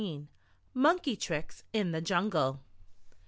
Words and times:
MONKEY 0.73 1.15
TRICKS 1.15 1.63
IN 1.73 1.91
THE 1.91 2.01
JUNGLE. 2.01 2.59